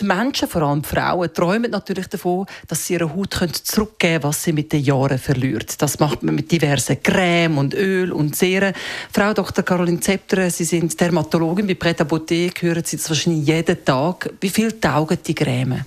die 0.00 0.04
Menschen, 0.04 0.48
vor 0.48 0.62
allem 0.62 0.84
Frauen, 0.84 1.32
träumen 1.32 1.70
natürlich 1.70 2.08
davon, 2.08 2.46
dass 2.68 2.86
sie 2.86 2.94
ihre 2.94 3.14
Haut 3.14 3.34
zurückgeben 3.34 3.98
können, 3.98 4.22
was 4.24 4.42
sie 4.42 4.52
mit 4.52 4.72
den 4.72 4.82
Jahren 4.82 5.18
verliert. 5.18 5.80
Das 5.80 5.98
macht 5.98 6.22
man 6.22 6.34
mit 6.34 6.50
diversen 6.50 7.02
Creme 7.02 7.58
und 7.58 7.74
Öl 7.74 8.12
und 8.12 8.36
Serien. 8.36 8.74
Frau 9.12 9.32
Dr. 9.32 9.64
Caroline 9.64 10.00
Zepter, 10.00 10.50
Sie 10.50 10.64
sind 10.64 10.98
Dermatologin 11.00 11.66
bei 11.66 11.74
Pret 11.74 12.00
Beauté, 12.00 12.50
hören 12.60 12.84
Sie 12.84 12.96
das 12.96 13.08
wahrscheinlich 13.08 13.46
jeden 13.46 13.84
Tag. 13.84 14.30
Wie 14.40 14.50
viel 14.50 14.72
taugen 14.80 15.18
die 15.26 15.34
Creme? 15.34 15.84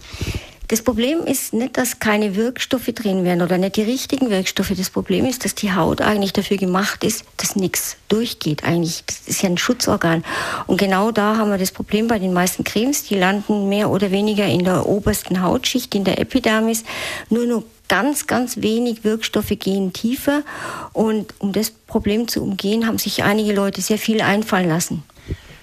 Das 0.70 0.82
Problem 0.82 1.20
ist 1.24 1.54
nicht, 1.54 1.78
dass 1.78 2.00
keine 2.00 2.36
Wirkstoffe 2.36 2.88
drin 2.88 3.24
wären 3.24 3.42
oder 3.42 3.58
nicht 3.58 3.78
die 3.78 3.84
richtigen 3.84 4.30
Wirkstoffe. 4.30 4.74
Das 4.76 4.90
Problem 4.90 5.26
ist, 5.26 5.46
dass 5.46 5.56
die 5.56 5.74
Haut 5.74 6.02
eigentlich 6.02 6.34
dafür 6.34 6.58
gemacht 6.58 7.06
ist, 7.06 7.24
dass 7.38 7.56
nichts 7.56 7.96
durchgeht. 8.10 8.66
Eigentlich, 8.66 9.06
das 9.06 9.22
ist 9.28 9.42
ja 9.42 9.50
ein 9.50 9.58
Schutzorgan. 9.58 10.26
Und 10.66 10.78
genau 10.78 11.12
da 11.12 11.38
haben 11.38 11.52
wir 11.52 11.58
das 11.58 11.72
Problem 11.72 12.10
bei 12.10 12.20
den 12.20 12.34
meisten 12.34 12.66
Cremes. 12.66 13.04
Die 13.04 13.16
landen 13.16 13.70
mehr 13.70 13.90
oder 13.90 14.12
weniger 14.12 14.46
in 14.46 14.66
der 14.66 14.86
obersten 14.86 15.42
Hautschicht, 15.42 15.96
in 15.96 16.04
der 16.04 16.20
Epidermis. 16.20 16.84
Nur 17.30 17.46
noch 17.46 17.64
ganz, 17.88 18.28
ganz 18.28 18.58
wenig 18.58 19.06
Wirkstoffe 19.06 19.54
gehen 19.58 19.94
tiefer. 19.94 20.44
Und 20.92 21.34
um 21.40 21.54
das 21.54 21.72
Problem 21.72 22.28
zu 22.28 22.44
umgehen, 22.44 22.88
haben 22.88 22.98
sich 22.98 23.24
einige 23.24 23.54
Leute 23.54 23.82
sehr 23.82 23.98
viel 23.98 24.20
einfallen 24.20 24.68
lassen. 24.68 25.04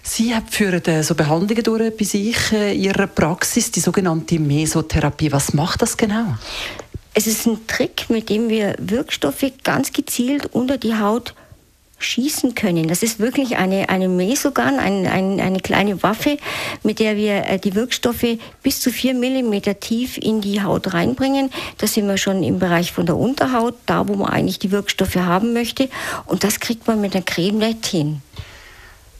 Sie 0.06 0.34
führen 0.50 0.84
äh, 0.84 1.02
so 1.02 1.14
Behandlungen 1.14 1.64
durch 1.64 1.96
bei 1.96 2.04
sich 2.04 2.52
äh, 2.52 2.74
in 2.74 2.82
Ihrer 2.82 3.06
Praxis, 3.06 3.70
die 3.70 3.80
sogenannte 3.80 4.38
Mesotherapie. 4.38 5.32
Was 5.32 5.54
macht 5.54 5.80
das 5.80 5.96
genau? 5.96 6.36
Es 7.14 7.26
ist 7.26 7.46
ein 7.46 7.66
Trick, 7.66 8.10
mit 8.10 8.28
dem 8.28 8.50
wir 8.50 8.76
Wirkstoffe 8.78 9.50
ganz 9.62 9.94
gezielt 9.94 10.46
unter 10.52 10.76
die 10.76 10.94
Haut 10.94 11.34
schießen 11.98 12.54
können. 12.54 12.86
Das 12.86 13.02
ist 13.02 13.18
wirklich 13.18 13.56
eine, 13.56 13.88
eine 13.88 14.08
Mesogun, 14.10 14.78
ein, 14.78 15.06
ein, 15.06 15.40
eine 15.40 15.60
kleine 15.60 16.02
Waffe, 16.02 16.36
mit 16.82 16.98
der 16.98 17.16
wir 17.16 17.46
äh, 17.46 17.58
die 17.58 17.74
Wirkstoffe 17.74 18.36
bis 18.62 18.80
zu 18.80 18.90
vier 18.90 19.14
Millimeter 19.14 19.80
tief 19.80 20.18
in 20.18 20.42
die 20.42 20.62
Haut 20.62 20.92
reinbringen. 20.92 21.50
Da 21.78 21.86
sind 21.86 22.06
wir 22.08 22.18
schon 22.18 22.42
im 22.42 22.58
Bereich 22.58 22.92
von 22.92 23.06
der 23.06 23.16
Unterhaut, 23.16 23.74
da 23.86 24.06
wo 24.06 24.14
man 24.16 24.30
eigentlich 24.30 24.58
die 24.58 24.70
Wirkstoffe 24.70 25.16
haben 25.16 25.54
möchte. 25.54 25.88
Und 26.26 26.44
das 26.44 26.60
kriegt 26.60 26.86
man 26.86 27.00
mit 27.00 27.14
der 27.14 27.22
Creme 27.22 27.56
nicht 27.56 27.86
hin. 27.86 28.20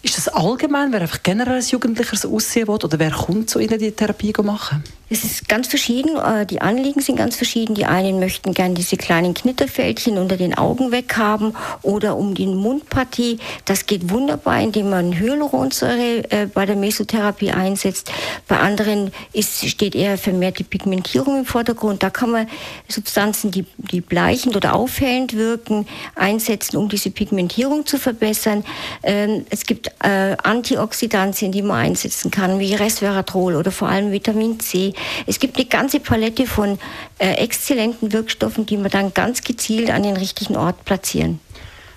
Ist 0.05 0.19
das 0.19 0.29
allgemein, 0.29 0.93
wer 0.93 1.01
einfach 1.01 1.23
generell 1.23 1.55
als 1.55 1.71
Jugendlicher 1.71 2.29
aussehen 2.29 2.69
will, 2.69 2.75
oder 2.75 2.99
wer 2.99 3.11
kommt 3.11 3.49
zu 3.49 3.59
Ihnen 3.59 3.79
die 3.79 3.91
Therapie 3.91 4.35
machen? 4.43 4.85
Es 5.15 5.23
ist 5.23 5.49
ganz 5.49 5.69
verschieden. 5.69 6.17
Äh, 6.17 6.45
die 6.45 6.61
Anliegen 6.61 7.01
sind 7.01 7.15
ganz 7.15 7.37
verschieden. 7.37 7.77
Die 7.77 7.85
einen 7.85 8.19
möchten 8.19 8.53
gern 8.53 8.75
diese 8.75 8.97
kleinen 8.97 9.33
Knitterfältchen 9.33 10.19
unter 10.19 10.37
den 10.37 10.59
Augen 10.59 10.91
weghaben 10.91 11.55
oder 11.83 12.17
um 12.17 12.35
die 12.35 12.49
Mundpartie. 12.49 13.39
Das 13.65 13.87
geht 13.87 14.11
wunderbar, 14.11 14.61
indem 14.61 14.91
man 14.91 15.17
Hyaluronsäure 15.17 16.33
äh, 16.33 16.47
bei 16.53 16.67
der 16.67 16.75
Mesotherapie 16.75 17.53
einsetzt. 17.53 18.11
Bei 18.49 18.59
anderen 18.59 19.13
ist, 19.33 19.65
steht 19.69 19.95
eher 19.95 20.19
vermehrt 20.19 20.59
die 20.59 20.65
Pigmentierung 20.65 21.39
im 21.39 21.45
Vordergrund. 21.45 22.03
Da 22.03 22.11
kann 22.11 22.33
man 22.33 22.49
Substanzen, 22.89 23.53
die, 23.53 23.67
die 23.79 24.01
bleichend 24.01 24.57
oder 24.57 24.75
aufhellend 24.75 25.35
wirken, 25.35 25.87
einsetzen, 26.17 26.77
um 26.77 26.89
diese 26.89 27.13
Pigmentierung 27.13 27.87
zu 27.87 27.99
verbessern. 27.99 28.65
Ähm, 29.05 29.47
es 29.51 29.65
gibt 29.65 29.93
äh, 30.03 30.37
Antioxidantien, 30.43 31.53
die 31.53 31.63
man 31.63 31.77
einsetzen 31.79 32.33
kann, 32.33 32.59
wie 32.59 32.75
Resveratrol 32.75 33.55
oder 33.55 33.71
vor 33.71 33.89
allem 33.89 34.11
Vitamin 34.11 34.59
C. 34.59 34.93
Es 35.27 35.39
gibt 35.39 35.57
eine 35.57 35.67
ganze 35.67 36.01
Palette 36.01 36.47
von 36.47 36.79
äh, 37.19 37.35
exzellenten 37.35 38.13
Wirkstoffen, 38.13 38.67
die 38.67 38.77
man 38.77 38.91
dann 38.91 39.15
ganz 39.15 39.43
gezielt 39.43 39.91
an 39.91 40.03
den 40.03 40.17
richtigen 40.17 40.57
Ort 40.57 40.85
platzieren. 40.85 41.41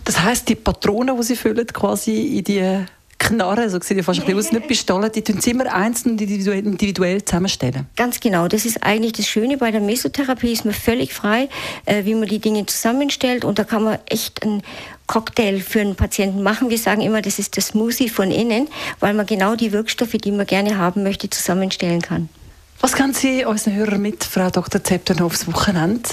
Das 0.05 0.21
heißt, 0.21 0.47
die 0.47 0.55
Patronen, 0.55 1.17
die 1.17 1.23
Sie 1.23 1.35
füllen, 1.35 1.67
quasi 1.67 2.37
in 2.37 2.43
die 2.43 2.85
Knarre, 3.19 3.69
so 3.69 3.79
sieht 3.81 3.97
ja 3.97 4.03
fast 4.03 4.19
ein 4.19 4.25
bisschen 4.25 4.39
aus, 4.39 4.51
nicht 4.51 4.67
Pistolen, 4.67 5.11
die 5.11 5.23
tun 5.23 5.41
sie 5.41 5.51
immer 5.51 5.73
einzeln 5.73 6.11
individuell, 6.11 6.65
individuell 6.65 7.25
zusammenstellen. 7.25 7.87
Ganz 7.95 8.19
genau, 8.19 8.47
das 8.47 8.65
ist 8.65 8.83
eigentlich 8.83 9.13
das 9.13 9.27
Schöne 9.27 9.57
bei 9.57 9.71
der 9.71 9.81
Mesotherapie, 9.81 10.51
ist 10.51 10.65
man 10.65 10.73
völlig 10.73 11.13
frei, 11.13 11.49
äh, 11.85 12.05
wie 12.05 12.13
man 12.13 12.27
die 12.27 12.39
Dinge 12.39 12.65
zusammenstellt 12.65 13.43
und 13.43 13.57
da 13.59 13.63
kann 13.63 13.83
man 13.83 13.99
echt 14.05 14.43
einen 14.43 14.61
Cocktail 15.07 15.59
für 15.59 15.81
einen 15.81 15.95
Patienten 15.95 16.43
machen. 16.43 16.69
Wir 16.69 16.77
sagen 16.77 17.01
immer, 17.01 17.21
das 17.21 17.39
ist 17.39 17.57
das 17.57 17.67
Smoothie 17.67 18.09
von 18.09 18.29
innen, 18.29 18.67
weil 18.99 19.13
man 19.13 19.25
genau 19.25 19.55
die 19.55 19.71
Wirkstoffe, 19.71 20.17
die 20.23 20.31
man 20.31 20.45
gerne 20.45 20.77
haben 20.77 21.03
möchte, 21.03 21.29
zusammenstellen 21.29 22.01
kann. 22.01 22.29
Was 22.79 22.93
kann 22.93 23.13
Sie 23.13 23.43
unseren 23.43 23.73
Hörern 23.73 24.01
mit, 24.01 24.23
Frau 24.23 24.49
Dr. 24.51 24.83
Zepter, 24.83 25.15
noch 25.15 25.25
aufs 25.25 25.47
Wochenende? 25.47 26.09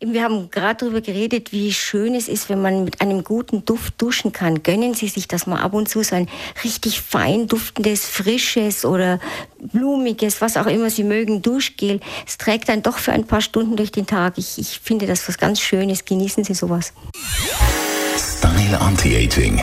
Wir 0.00 0.22
haben 0.22 0.50
gerade 0.50 0.84
darüber 0.84 1.00
geredet, 1.00 1.52
wie 1.52 1.72
schön 1.72 2.14
es 2.14 2.28
ist, 2.28 2.48
wenn 2.48 2.60
man 2.60 2.84
mit 2.84 3.00
einem 3.00 3.22
guten 3.22 3.64
Duft 3.64 4.00
duschen 4.00 4.32
kann. 4.32 4.62
Gönnen 4.62 4.94
Sie 4.94 5.08
sich 5.08 5.28
das 5.28 5.46
mal 5.46 5.60
ab 5.60 5.74
und 5.74 5.88
zu, 5.88 6.02
so 6.02 6.16
ein 6.16 6.28
richtig 6.64 7.00
fein 7.00 7.46
duftendes, 7.46 8.06
frisches 8.06 8.84
oder 8.84 9.20
blumiges, 9.58 10.40
was 10.40 10.56
auch 10.56 10.66
immer 10.66 10.90
Sie 10.90 11.04
mögen, 11.04 11.42
Duschgel. 11.42 12.00
Es 12.26 12.38
trägt 12.38 12.68
dann 12.68 12.82
doch 12.82 12.98
für 12.98 13.12
ein 13.12 13.26
paar 13.26 13.40
Stunden 13.42 13.76
durch 13.76 13.92
den 13.92 14.06
Tag. 14.06 14.38
Ich, 14.38 14.58
ich 14.58 14.80
finde 14.82 15.06
das 15.06 15.26
was 15.28 15.38
ganz 15.38 15.60
Schönes. 15.60 16.04
Genießen 16.04 16.44
Sie 16.44 16.54
sowas. 16.54 16.92
Style 18.18 18.80
Anti-Aging 18.80 19.62